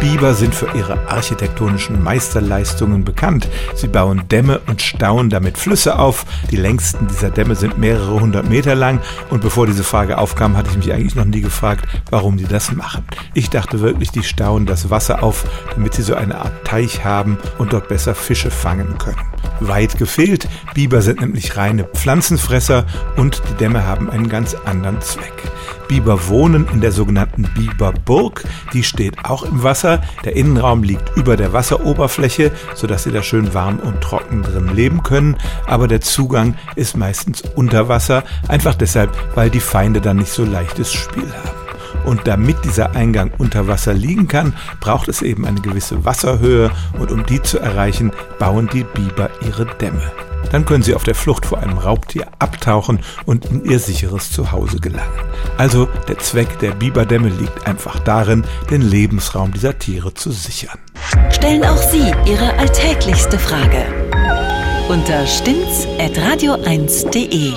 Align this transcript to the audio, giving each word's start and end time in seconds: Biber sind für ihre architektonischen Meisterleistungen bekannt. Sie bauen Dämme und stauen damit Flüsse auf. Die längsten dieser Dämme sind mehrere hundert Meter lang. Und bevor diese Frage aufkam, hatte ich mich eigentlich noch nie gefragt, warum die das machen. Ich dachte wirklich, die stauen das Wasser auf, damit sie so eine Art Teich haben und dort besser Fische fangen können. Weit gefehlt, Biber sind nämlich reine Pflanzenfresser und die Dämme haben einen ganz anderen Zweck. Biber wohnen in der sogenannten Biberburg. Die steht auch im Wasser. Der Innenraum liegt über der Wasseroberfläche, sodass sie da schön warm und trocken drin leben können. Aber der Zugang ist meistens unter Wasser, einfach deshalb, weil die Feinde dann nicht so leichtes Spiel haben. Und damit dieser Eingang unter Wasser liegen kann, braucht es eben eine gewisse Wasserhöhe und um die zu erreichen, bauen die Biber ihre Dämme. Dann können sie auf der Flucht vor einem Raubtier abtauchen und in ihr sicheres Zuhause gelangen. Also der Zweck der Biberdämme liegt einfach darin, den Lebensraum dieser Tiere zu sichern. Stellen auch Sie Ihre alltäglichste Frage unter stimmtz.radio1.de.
Biber 0.00 0.34
sind 0.34 0.54
für 0.54 0.68
ihre 0.76 1.08
architektonischen 1.08 2.02
Meisterleistungen 2.02 3.04
bekannt. 3.04 3.48
Sie 3.74 3.88
bauen 3.88 4.28
Dämme 4.28 4.60
und 4.66 4.82
stauen 4.82 5.30
damit 5.30 5.58
Flüsse 5.58 5.98
auf. 5.98 6.26
Die 6.50 6.56
längsten 6.56 7.06
dieser 7.08 7.30
Dämme 7.30 7.54
sind 7.54 7.78
mehrere 7.78 8.20
hundert 8.20 8.48
Meter 8.48 8.74
lang. 8.74 9.00
Und 9.30 9.42
bevor 9.42 9.66
diese 9.66 9.84
Frage 9.84 10.18
aufkam, 10.18 10.56
hatte 10.56 10.70
ich 10.70 10.76
mich 10.76 10.92
eigentlich 10.92 11.14
noch 11.14 11.24
nie 11.24 11.40
gefragt, 11.40 11.86
warum 12.10 12.36
die 12.36 12.46
das 12.46 12.72
machen. 12.72 13.04
Ich 13.34 13.50
dachte 13.50 13.80
wirklich, 13.80 14.10
die 14.10 14.22
stauen 14.22 14.66
das 14.66 14.90
Wasser 14.90 15.22
auf, 15.22 15.44
damit 15.74 15.94
sie 15.94 16.02
so 16.02 16.14
eine 16.14 16.38
Art 16.38 16.64
Teich 16.64 17.04
haben 17.04 17.38
und 17.58 17.72
dort 17.72 17.88
besser 17.88 18.14
Fische 18.14 18.50
fangen 18.50 18.98
können. 18.98 19.20
Weit 19.60 19.98
gefehlt, 19.98 20.48
Biber 20.74 21.02
sind 21.02 21.20
nämlich 21.20 21.56
reine 21.56 21.84
Pflanzenfresser 21.84 22.86
und 23.16 23.42
die 23.48 23.54
Dämme 23.54 23.86
haben 23.86 24.10
einen 24.10 24.28
ganz 24.28 24.54
anderen 24.54 25.00
Zweck. 25.00 25.32
Biber 25.88 26.28
wohnen 26.28 26.66
in 26.72 26.80
der 26.80 26.92
sogenannten 26.92 27.44
Biberburg. 27.54 28.44
Die 28.72 28.82
steht 28.82 29.24
auch 29.24 29.44
im 29.44 29.62
Wasser. 29.62 30.02
Der 30.24 30.34
Innenraum 30.34 30.82
liegt 30.82 31.16
über 31.16 31.36
der 31.36 31.52
Wasseroberfläche, 31.52 32.52
sodass 32.74 33.04
sie 33.04 33.12
da 33.12 33.22
schön 33.22 33.54
warm 33.54 33.78
und 33.78 34.00
trocken 34.00 34.42
drin 34.42 34.74
leben 34.74 35.02
können. 35.02 35.36
Aber 35.66 35.88
der 35.88 36.00
Zugang 36.00 36.56
ist 36.74 36.96
meistens 36.96 37.42
unter 37.54 37.88
Wasser, 37.88 38.24
einfach 38.48 38.74
deshalb, 38.74 39.16
weil 39.36 39.50
die 39.50 39.60
Feinde 39.60 40.00
dann 40.00 40.16
nicht 40.16 40.32
so 40.32 40.44
leichtes 40.44 40.92
Spiel 40.92 41.32
haben. 41.44 41.55
Und 42.06 42.26
damit 42.26 42.64
dieser 42.64 42.96
Eingang 42.96 43.32
unter 43.36 43.68
Wasser 43.68 43.92
liegen 43.92 44.28
kann, 44.28 44.54
braucht 44.80 45.08
es 45.08 45.20
eben 45.22 45.44
eine 45.44 45.60
gewisse 45.60 46.04
Wasserhöhe 46.04 46.70
und 46.98 47.10
um 47.10 47.26
die 47.26 47.42
zu 47.42 47.58
erreichen, 47.58 48.12
bauen 48.38 48.70
die 48.72 48.84
Biber 48.84 49.28
ihre 49.46 49.66
Dämme. 49.66 50.12
Dann 50.52 50.64
können 50.64 50.84
sie 50.84 50.94
auf 50.94 51.02
der 51.02 51.16
Flucht 51.16 51.44
vor 51.44 51.58
einem 51.58 51.78
Raubtier 51.78 52.28
abtauchen 52.38 53.00
und 53.24 53.46
in 53.46 53.64
ihr 53.64 53.80
sicheres 53.80 54.30
Zuhause 54.30 54.78
gelangen. 54.78 55.10
Also 55.58 55.88
der 56.08 56.18
Zweck 56.18 56.60
der 56.60 56.70
Biberdämme 56.70 57.28
liegt 57.28 57.66
einfach 57.66 57.98
darin, 57.98 58.44
den 58.70 58.82
Lebensraum 58.82 59.52
dieser 59.52 59.76
Tiere 59.78 60.14
zu 60.14 60.30
sichern. 60.30 60.78
Stellen 61.30 61.64
auch 61.64 61.82
Sie 61.82 62.12
Ihre 62.24 62.56
alltäglichste 62.58 63.38
Frage 63.38 63.84
unter 64.88 65.26
stimmtz.radio1.de. 65.26 67.52